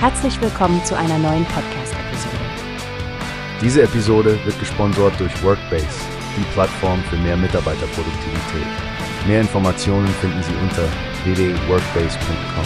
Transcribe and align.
Herzlich 0.00 0.40
willkommen 0.40 0.84
zu 0.84 0.96
einer 0.96 1.18
neuen 1.18 1.44
Podcast-Episode. 1.46 2.36
Diese 3.60 3.82
Episode 3.82 4.38
wird 4.44 4.56
gesponsert 4.60 5.18
durch 5.18 5.42
Workbase, 5.42 5.88
die 6.36 6.44
Plattform 6.52 7.02
für 7.10 7.16
mehr 7.16 7.36
Mitarbeiterproduktivität. 7.36 8.68
Mehr 9.26 9.40
Informationen 9.40 10.06
finden 10.06 10.40
Sie 10.44 10.54
unter 10.62 10.84
www.workbase.com. 11.24 12.64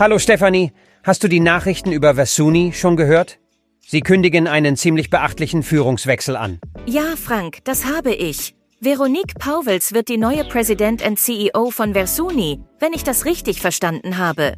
Hallo 0.00 0.18
Stefanie, 0.18 0.72
hast 1.04 1.22
du 1.22 1.28
die 1.28 1.38
Nachrichten 1.38 1.92
über 1.92 2.16
Versuni 2.16 2.72
schon 2.72 2.96
gehört? 2.96 3.38
Sie 3.78 4.00
kündigen 4.00 4.48
einen 4.48 4.74
ziemlich 4.74 5.08
beachtlichen 5.08 5.62
Führungswechsel 5.62 6.34
an. 6.34 6.58
Ja, 6.86 7.14
Frank, 7.14 7.58
das 7.62 7.84
habe 7.84 8.12
ich. 8.12 8.56
Veronique 8.80 9.34
Pauwels 9.38 9.94
wird 9.94 10.10
die 10.10 10.18
neue 10.18 10.44
Präsident 10.44 11.00
und 11.00 11.18
CEO 11.18 11.70
von 11.70 11.94
Versuni, 11.94 12.60
wenn 12.78 12.92
ich 12.92 13.04
das 13.04 13.24
richtig 13.24 13.62
verstanden 13.62 14.18
habe. 14.18 14.54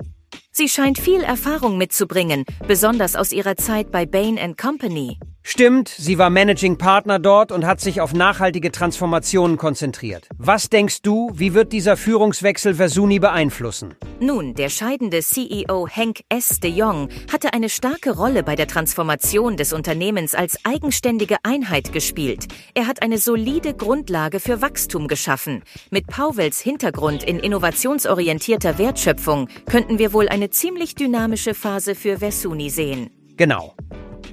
Sie 0.50 0.68
scheint 0.68 0.98
viel 0.98 1.22
Erfahrung 1.22 1.78
mitzubringen, 1.78 2.44
besonders 2.66 3.14
aus 3.14 3.30
ihrer 3.30 3.56
Zeit 3.56 3.92
bei 3.92 4.06
Bain 4.06 4.36
Company. 4.56 5.20
Stimmt, 5.50 5.88
sie 5.88 6.18
war 6.18 6.28
Managing 6.28 6.76
Partner 6.76 7.18
dort 7.18 7.52
und 7.52 7.64
hat 7.64 7.80
sich 7.80 8.02
auf 8.02 8.12
nachhaltige 8.12 8.70
Transformationen 8.70 9.56
konzentriert. 9.56 10.28
Was 10.36 10.68
denkst 10.68 11.00
du, 11.00 11.30
wie 11.32 11.54
wird 11.54 11.72
dieser 11.72 11.96
Führungswechsel 11.96 12.74
Versuni 12.74 13.18
beeinflussen? 13.18 13.94
Nun, 14.20 14.52
der 14.52 14.68
scheidende 14.68 15.20
CEO 15.20 15.88
Henk 15.88 16.20
S. 16.28 16.60
de 16.60 16.70
Jong 16.70 17.08
hatte 17.32 17.54
eine 17.54 17.70
starke 17.70 18.14
Rolle 18.14 18.42
bei 18.42 18.56
der 18.56 18.66
Transformation 18.66 19.56
des 19.56 19.72
Unternehmens 19.72 20.34
als 20.34 20.58
eigenständige 20.66 21.38
Einheit 21.44 21.94
gespielt. 21.94 22.46
Er 22.74 22.86
hat 22.86 23.00
eine 23.00 23.16
solide 23.16 23.72
Grundlage 23.72 24.40
für 24.40 24.60
Wachstum 24.60 25.08
geschaffen. 25.08 25.62
Mit 25.90 26.08
Pauwels 26.08 26.60
Hintergrund 26.60 27.24
in 27.24 27.38
innovationsorientierter 27.38 28.76
Wertschöpfung 28.76 29.48
könnten 29.64 29.98
wir 29.98 30.12
wohl 30.12 30.28
eine 30.28 30.50
ziemlich 30.50 30.94
dynamische 30.94 31.54
Phase 31.54 31.94
für 31.94 32.18
Versuni 32.18 32.68
sehen. 32.68 33.08
Genau. 33.38 33.74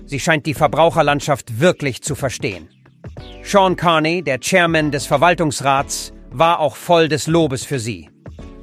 Sie 0.06 0.20
scheint 0.20 0.46
die 0.46 0.54
Verbraucherlandschaft 0.54 1.60
wirklich 1.60 2.02
zu 2.02 2.16
verstehen. 2.16 2.70
Sean 3.44 3.76
Carney, 3.76 4.24
der 4.24 4.40
Chairman 4.40 4.92
des 4.92 5.06
Verwaltungsrats, 5.06 6.14
war 6.32 6.60
auch 6.60 6.76
voll 6.76 7.08
des 7.08 7.28
Lobes 7.28 7.64
für 7.64 7.80
sie. 7.80 8.10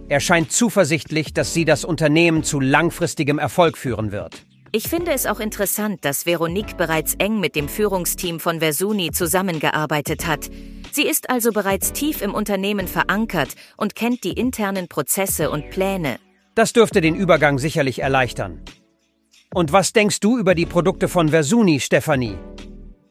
Er 0.08 0.20
scheint 0.20 0.52
zuversichtlich, 0.52 1.32
dass 1.32 1.54
sie 1.54 1.64
das 1.64 1.84
Unternehmen 1.84 2.44
zu 2.44 2.60
langfristigem 2.60 3.38
Erfolg 3.38 3.78
führen 3.78 4.12
wird. 4.12 4.44
Ich 4.72 4.88
finde 4.88 5.12
es 5.12 5.26
auch 5.26 5.40
interessant, 5.40 6.04
dass 6.04 6.26
Veronique 6.26 6.76
bereits 6.76 7.14
eng 7.14 7.40
mit 7.40 7.56
dem 7.56 7.68
Führungsteam 7.68 8.40
von 8.40 8.60
Versuni 8.60 9.10
zusammengearbeitet 9.10 10.26
hat. 10.26 10.50
Sie 10.92 11.06
ist 11.06 11.30
also 11.30 11.52
bereits 11.52 11.92
tief 11.92 12.22
im 12.22 12.34
Unternehmen 12.34 12.88
verankert 12.88 13.54
und 13.76 13.94
kennt 13.94 14.24
die 14.24 14.32
internen 14.32 14.88
Prozesse 14.88 15.50
und 15.50 15.70
Pläne. 15.70 16.18
Das 16.54 16.72
dürfte 16.72 17.00
den 17.00 17.14
Übergang 17.14 17.58
sicherlich 17.58 18.00
erleichtern. 18.00 18.62
Und 19.54 19.72
was 19.72 19.92
denkst 19.92 20.20
du 20.20 20.38
über 20.38 20.54
die 20.54 20.66
Produkte 20.66 21.08
von 21.08 21.28
Versuni, 21.28 21.78
Stefanie? 21.78 22.38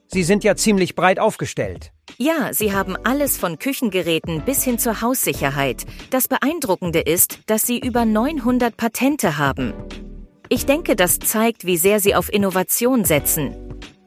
Sie 0.07 0.23
sind 0.23 0.43
ja 0.43 0.55
ziemlich 0.55 0.95
breit 0.95 1.19
aufgestellt. 1.19 1.91
Ja, 2.17 2.51
sie 2.51 2.73
haben 2.73 2.97
alles 3.03 3.37
von 3.37 3.59
Küchengeräten 3.59 4.41
bis 4.41 4.63
hin 4.63 4.79
zur 4.79 5.01
Haussicherheit. 5.01 5.85
Das 6.09 6.27
Beeindruckende 6.27 6.99
ist, 6.99 7.39
dass 7.45 7.61
sie 7.61 7.79
über 7.79 8.05
900 8.05 8.75
Patente 8.75 9.37
haben. 9.37 9.73
Ich 10.49 10.65
denke, 10.65 10.95
das 10.95 11.19
zeigt, 11.19 11.65
wie 11.65 11.77
sehr 11.77 11.99
sie 11.99 12.15
auf 12.15 12.33
Innovation 12.33 13.05
setzen. 13.05 13.55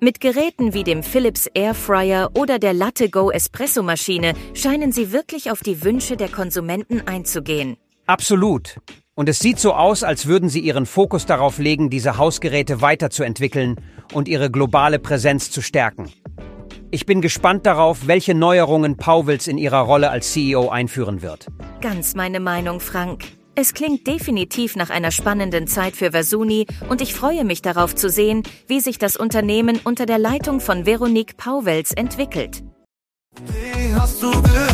Mit 0.00 0.20
Geräten 0.20 0.74
wie 0.74 0.84
dem 0.84 1.02
Philips 1.02 1.46
Airfryer 1.46 2.30
oder 2.34 2.58
der 2.58 2.74
Latte 2.74 3.08
Go 3.08 3.30
Espresso-Maschine 3.30 4.34
scheinen 4.52 4.92
sie 4.92 5.12
wirklich 5.12 5.50
auf 5.50 5.60
die 5.60 5.82
Wünsche 5.82 6.16
der 6.16 6.28
Konsumenten 6.28 7.00
einzugehen. 7.06 7.78
Absolut. 8.06 8.76
Und 9.16 9.28
es 9.28 9.38
sieht 9.38 9.60
so 9.60 9.74
aus, 9.74 10.02
als 10.02 10.26
würden 10.26 10.48
sie 10.48 10.58
ihren 10.58 10.86
Fokus 10.86 11.24
darauf 11.24 11.58
legen, 11.58 11.88
diese 11.88 12.18
Hausgeräte 12.18 12.80
weiterzuentwickeln 12.80 13.76
und 14.12 14.26
ihre 14.26 14.50
globale 14.50 14.98
Präsenz 14.98 15.52
zu 15.52 15.62
stärken. 15.62 16.12
Ich 16.90 17.06
bin 17.06 17.20
gespannt 17.20 17.64
darauf, 17.64 18.08
welche 18.08 18.34
Neuerungen 18.34 18.96
Pauwels 18.96 19.46
in 19.46 19.56
ihrer 19.56 19.80
Rolle 19.80 20.10
als 20.10 20.32
CEO 20.32 20.68
einführen 20.68 21.22
wird. 21.22 21.46
Ganz 21.80 22.16
meine 22.16 22.40
Meinung, 22.40 22.80
Frank. 22.80 23.24
Es 23.54 23.72
klingt 23.72 24.04
definitiv 24.08 24.74
nach 24.74 24.90
einer 24.90 25.12
spannenden 25.12 25.68
Zeit 25.68 25.94
für 25.94 26.10
Versuni 26.10 26.66
und 26.88 27.00
ich 27.00 27.14
freue 27.14 27.44
mich 27.44 27.62
darauf 27.62 27.94
zu 27.94 28.10
sehen, 28.10 28.42
wie 28.66 28.80
sich 28.80 28.98
das 28.98 29.16
Unternehmen 29.16 29.78
unter 29.84 30.06
der 30.06 30.18
Leitung 30.18 30.58
von 30.58 30.86
Veronique 30.86 31.36
Pauwels 31.36 31.92
entwickelt. 31.92 32.64
Wie 33.46 33.94
hast 33.94 34.20
du 34.20 34.32
gehört? 34.42 34.73